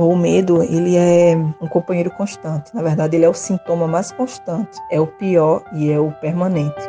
O 0.00 0.16
medo, 0.16 0.62
ele 0.62 0.96
é 0.96 1.36
um 1.60 1.66
companheiro 1.66 2.08
constante. 2.12 2.72
Na 2.72 2.82
verdade, 2.82 3.16
ele 3.16 3.24
é 3.24 3.28
o 3.28 3.34
sintoma 3.34 3.88
mais 3.88 4.12
constante, 4.12 4.78
é 4.92 5.00
o 5.00 5.08
pior 5.08 5.64
e 5.72 5.90
é 5.90 5.98
o 5.98 6.12
permanente. 6.12 6.80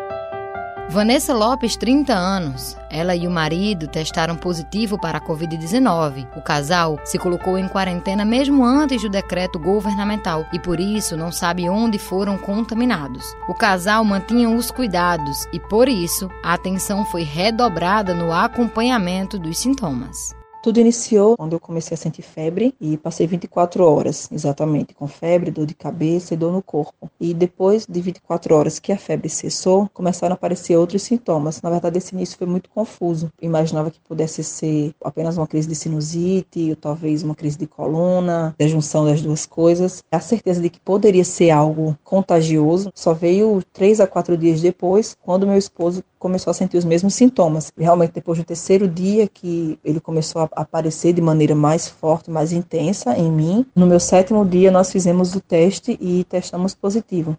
Vanessa 0.89 1.33
Lopes, 1.33 1.75
30 1.75 2.13
anos. 2.13 2.77
Ela 2.89 3.15
e 3.15 3.27
o 3.27 3.31
marido 3.31 3.87
testaram 3.87 4.35
positivo 4.35 4.99
para 4.99 5.17
a 5.17 5.21
Covid-19. 5.21 6.27
O 6.35 6.41
casal 6.41 6.99
se 7.03 7.17
colocou 7.17 7.57
em 7.57 7.67
quarentena 7.67 8.23
mesmo 8.23 8.63
antes 8.63 9.01
do 9.01 9.09
decreto 9.09 9.57
governamental 9.57 10.45
e 10.53 10.59
por 10.59 10.79
isso 10.79 11.17
não 11.17 11.31
sabe 11.31 11.67
onde 11.67 11.97
foram 11.97 12.37
contaminados. 12.37 13.25
O 13.47 13.55
casal 13.55 14.05
mantinha 14.05 14.49
os 14.49 14.69
cuidados 14.69 15.47
e 15.51 15.59
por 15.59 15.89
isso 15.89 16.29
a 16.43 16.53
atenção 16.53 17.03
foi 17.05 17.23
redobrada 17.23 18.13
no 18.13 18.31
acompanhamento 18.31 19.39
dos 19.39 19.57
sintomas. 19.57 20.38
Tudo 20.61 20.77
iniciou 20.77 21.37
quando 21.37 21.53
eu 21.53 21.59
comecei 21.59 21.95
a 21.95 21.97
sentir 21.97 22.21
febre 22.21 22.75
e 22.81 22.97
passei 22.97 23.25
24 23.25 23.81
horas, 23.81 24.27
exatamente, 24.29 24.93
com 24.93 25.07
febre, 25.07 25.51
dor 25.51 25.65
de 25.65 25.73
cabeça 25.73 26.33
e 26.33 26.37
dor 26.37 26.51
no 26.51 26.61
corpo. 26.61 27.09
E 27.17 27.33
depois 27.33 27.85
de 27.87 28.01
24 28.01 28.53
horas 28.53 28.77
que 28.77 28.91
a 28.91 28.97
febre 28.97 29.29
cessou, 29.29 29.89
começaram 29.93 30.33
a 30.33 30.35
aparecer 30.35 30.75
outros 30.75 31.03
sintomas. 31.03 31.61
Na 31.61 31.69
verdade, 31.69 31.97
esse 31.97 32.13
início 32.13 32.37
foi 32.37 32.45
muito 32.45 32.69
confuso. 32.69 33.31
Imaginava 33.41 33.89
que 33.89 34.01
pudesse 34.01 34.43
ser 34.43 34.93
apenas 35.01 35.37
uma 35.37 35.47
crise 35.47 35.67
de 35.67 35.75
sinusite, 35.75 36.69
ou 36.71 36.75
talvez 36.75 37.23
uma 37.23 37.35
crise 37.35 37.57
de 37.57 37.65
coluna, 37.65 38.53
da 38.59 38.67
junção 38.67 39.05
das 39.05 39.21
duas 39.21 39.45
coisas. 39.45 40.03
A 40.11 40.19
certeza 40.19 40.61
de 40.61 40.69
que 40.69 40.79
poderia 40.81 41.23
ser 41.23 41.51
algo 41.51 41.97
contagioso 42.03 42.91
só 42.93 43.13
veio 43.13 43.63
três 43.71 44.01
a 44.01 44.07
quatro 44.07 44.37
dias 44.37 44.59
depois, 44.59 45.15
quando 45.23 45.47
meu 45.47 45.57
esposo 45.57 46.03
começou 46.19 46.51
a 46.51 46.53
sentir 46.53 46.77
os 46.77 46.85
mesmos 46.85 47.15
sintomas. 47.15 47.71
Realmente, 47.77 48.11
depois 48.11 48.37
do 48.37 48.43
terceiro 48.43 48.87
dia 48.87 49.27
que 49.27 49.79
ele 49.83 50.01
começou 50.01 50.41
a 50.41 50.48
aparecer 50.55 51.13
de 51.13 51.21
maneira 51.21 51.55
mais 51.55 51.87
forte, 51.87 52.29
mais 52.29 52.51
intensa 52.51 53.17
em 53.17 53.31
mim, 53.31 53.65
no 53.75 53.85
meu 53.85 53.99
sétimo 53.99 54.45
dia 54.45 54.71
nós 54.71 54.91
fizemos 54.91 55.35
o 55.35 55.41
teste 55.41 55.97
e 55.99 56.23
testamos 56.23 56.73
positivo. 56.73 57.35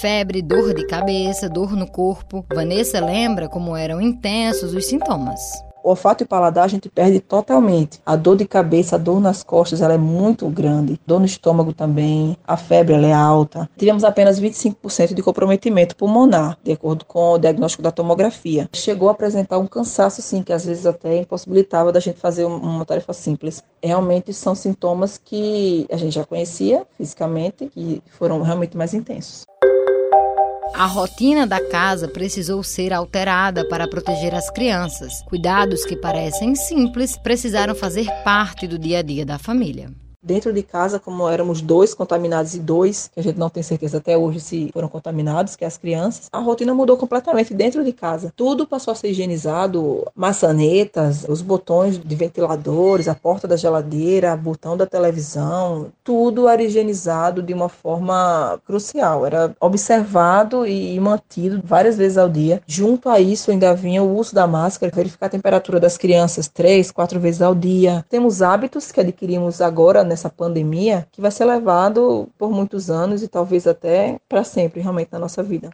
Febre, 0.00 0.40
dor 0.40 0.72
de 0.72 0.86
cabeça, 0.86 1.48
dor 1.48 1.74
no 1.76 1.86
corpo. 1.86 2.44
Vanessa 2.54 3.00
lembra 3.00 3.48
como 3.48 3.76
eram 3.76 4.00
intensos 4.00 4.72
os 4.72 4.86
sintomas. 4.86 5.40
O 5.82 5.90
olfato 5.90 6.22
e 6.22 6.26
paladar 6.26 6.64
a 6.64 6.68
gente 6.68 6.88
perde 6.88 7.20
totalmente. 7.20 8.00
A 8.04 8.16
dor 8.16 8.36
de 8.36 8.46
cabeça, 8.46 8.96
a 8.96 8.98
dor 8.98 9.20
nas 9.20 9.42
costas, 9.42 9.80
ela 9.80 9.94
é 9.94 9.98
muito 9.98 10.48
grande. 10.48 11.00
Dor 11.06 11.20
no 11.20 11.26
estômago 11.26 11.72
também. 11.72 12.36
A 12.46 12.56
febre, 12.56 12.94
ela 12.94 13.06
é 13.06 13.12
alta. 13.12 13.68
Tivemos 13.76 14.04
apenas 14.04 14.40
25% 14.40 15.14
de 15.14 15.22
comprometimento 15.22 15.96
pulmonar, 15.96 16.58
de 16.62 16.72
acordo 16.72 17.04
com 17.04 17.32
o 17.32 17.38
diagnóstico 17.38 17.82
da 17.82 17.90
tomografia. 17.90 18.68
Chegou 18.72 19.08
a 19.08 19.12
apresentar 19.12 19.58
um 19.58 19.66
cansaço, 19.66 20.20
sim, 20.20 20.42
que 20.42 20.52
às 20.52 20.64
vezes 20.64 20.86
até 20.86 21.16
impossibilitava 21.18 21.92
da 21.92 22.00
gente 22.00 22.18
fazer 22.18 22.44
uma 22.44 22.84
tarefa 22.84 23.12
simples. 23.12 23.62
Realmente 23.82 24.32
são 24.32 24.54
sintomas 24.54 25.18
que 25.18 25.86
a 25.90 25.96
gente 25.96 26.14
já 26.14 26.24
conhecia 26.24 26.86
fisicamente, 26.96 27.70
que 27.72 28.02
foram 28.18 28.42
realmente 28.42 28.76
mais 28.76 28.92
intensos. 28.92 29.44
A 30.80 30.86
rotina 30.86 31.46
da 31.46 31.62
casa 31.68 32.08
precisou 32.08 32.62
ser 32.62 32.90
alterada 32.90 33.68
para 33.68 33.86
proteger 33.86 34.34
as 34.34 34.48
crianças. 34.50 35.20
Cuidados 35.26 35.84
que 35.84 35.94
parecem 35.94 36.54
simples 36.54 37.18
precisaram 37.18 37.74
fazer 37.74 38.06
parte 38.24 38.66
do 38.66 38.78
dia 38.78 39.00
a 39.00 39.02
dia 39.02 39.26
da 39.26 39.38
família. 39.38 39.92
Dentro 40.22 40.52
de 40.52 40.62
casa, 40.62 41.00
como 41.00 41.26
éramos 41.26 41.62
dois 41.62 41.94
contaminados 41.94 42.54
e 42.54 42.58
dois, 42.58 43.08
que 43.08 43.18
a 43.18 43.22
gente 43.22 43.38
não 43.38 43.48
tem 43.48 43.62
certeza 43.62 43.96
até 43.96 44.18
hoje 44.18 44.38
se 44.38 44.70
foram 44.70 44.86
contaminados, 44.86 45.56
que 45.56 45.64
é 45.64 45.66
as 45.66 45.78
crianças, 45.78 46.28
a 46.30 46.38
rotina 46.38 46.74
mudou 46.74 46.98
completamente 46.98 47.54
dentro 47.54 47.82
de 47.82 47.90
casa. 47.90 48.30
Tudo 48.36 48.66
passou 48.66 48.92
a 48.92 48.94
ser 48.94 49.08
higienizado, 49.08 50.06
maçanetas, 50.14 51.24
os 51.26 51.40
botões 51.40 51.98
de 51.98 52.14
ventiladores, 52.14 53.08
a 53.08 53.14
porta 53.14 53.48
da 53.48 53.56
geladeira, 53.56 54.34
o 54.34 54.36
botão 54.36 54.76
da 54.76 54.86
televisão, 54.86 55.86
tudo 56.04 56.46
era 56.46 56.62
higienizado 56.62 57.42
de 57.42 57.54
uma 57.54 57.70
forma 57.70 58.60
crucial. 58.66 59.24
Era 59.24 59.56
observado 59.58 60.66
e 60.66 61.00
mantido 61.00 61.62
várias 61.64 61.96
vezes 61.96 62.18
ao 62.18 62.28
dia. 62.28 62.60
Junto 62.66 63.08
a 63.08 63.18
isso, 63.18 63.50
ainda 63.50 63.74
vinha 63.74 64.02
o 64.02 64.18
uso 64.18 64.34
da 64.34 64.46
máscara, 64.46 64.92
verificar 64.94 65.26
a 65.26 65.30
temperatura 65.30 65.80
das 65.80 65.96
crianças 65.96 66.46
três, 66.46 66.90
quatro 66.90 67.18
vezes 67.18 67.40
ao 67.40 67.54
dia. 67.54 68.04
Temos 68.10 68.42
hábitos 68.42 68.92
que 68.92 69.00
adquirimos 69.00 69.62
agora 69.62 70.09
nessa 70.10 70.28
pandemia 70.28 71.06
que 71.12 71.20
vai 71.20 71.30
ser 71.30 71.44
levado 71.44 72.28
por 72.36 72.50
muitos 72.50 72.90
anos 72.90 73.22
e 73.22 73.28
talvez 73.28 73.66
até 73.66 74.18
para 74.28 74.44
sempre 74.44 74.80
realmente 74.80 75.08
na 75.12 75.18
nossa 75.18 75.42
vida. 75.42 75.70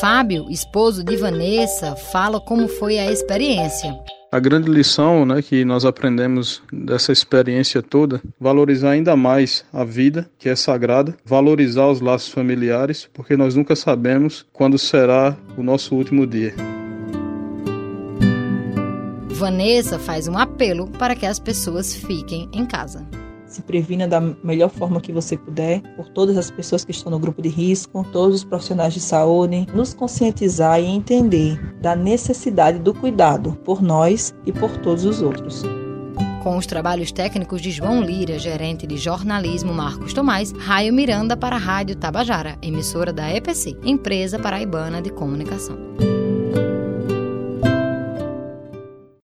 Fábio, 0.00 0.50
esposo 0.50 1.02
de 1.02 1.16
Vanessa, 1.16 1.96
fala 1.96 2.40
como 2.40 2.68
foi 2.68 2.98
a 2.98 3.10
experiência. 3.10 3.94
A 4.30 4.40
grande 4.40 4.68
lição 4.68 5.24
né, 5.24 5.40
que 5.40 5.64
nós 5.64 5.84
aprendemos 5.84 6.62
dessa 6.72 7.12
experiência 7.12 7.80
toda, 7.80 8.20
valorizar 8.38 8.90
ainda 8.90 9.14
mais 9.16 9.64
a 9.72 9.84
vida, 9.84 10.28
que 10.38 10.48
é 10.48 10.56
sagrada, 10.56 11.14
valorizar 11.24 11.86
os 11.86 12.00
laços 12.00 12.30
familiares, 12.30 13.08
porque 13.14 13.36
nós 13.36 13.54
nunca 13.54 13.76
sabemos 13.76 14.44
quando 14.52 14.76
será 14.76 15.36
o 15.56 15.62
nosso 15.62 15.94
último 15.94 16.26
dia. 16.26 16.73
Vanessa 19.34 19.98
faz 19.98 20.28
um 20.28 20.38
apelo 20.38 20.86
para 20.86 21.16
que 21.16 21.26
as 21.26 21.40
pessoas 21.40 21.92
fiquem 21.92 22.48
em 22.52 22.64
casa. 22.64 23.04
Se 23.46 23.62
previna 23.62 24.06
da 24.06 24.20
melhor 24.20 24.70
forma 24.70 25.00
que 25.00 25.12
você 25.12 25.36
puder, 25.36 25.82
por 25.96 26.08
todas 26.08 26.36
as 26.38 26.52
pessoas 26.52 26.84
que 26.84 26.92
estão 26.92 27.10
no 27.10 27.18
grupo 27.18 27.42
de 27.42 27.48
risco, 27.48 28.06
todos 28.12 28.36
os 28.36 28.44
profissionais 28.44 28.94
de 28.94 29.00
saúde, 29.00 29.66
nos 29.74 29.92
conscientizar 29.92 30.80
e 30.80 30.86
entender 30.86 31.60
da 31.80 31.96
necessidade 31.96 32.78
do 32.78 32.94
cuidado 32.94 33.58
por 33.64 33.82
nós 33.82 34.32
e 34.46 34.52
por 34.52 34.76
todos 34.78 35.04
os 35.04 35.20
outros. 35.20 35.64
Com 36.44 36.56
os 36.56 36.66
trabalhos 36.66 37.10
técnicos 37.10 37.60
de 37.60 37.72
João 37.72 38.02
Lira, 38.02 38.38
gerente 38.38 38.86
de 38.86 38.96
jornalismo 38.96 39.74
Marcos 39.74 40.12
Tomás, 40.12 40.52
Raio 40.52 40.94
Miranda 40.94 41.36
para 41.36 41.56
a 41.56 41.58
Rádio 41.58 41.96
Tabajara, 41.96 42.56
emissora 42.62 43.12
da 43.12 43.28
EPC, 43.34 43.76
Empresa 43.84 44.38
Paraibana 44.38 45.02
de 45.02 45.10
Comunicação. 45.10 45.76